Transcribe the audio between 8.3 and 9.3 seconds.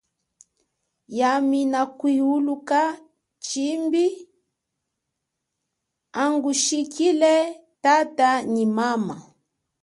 nyi mama.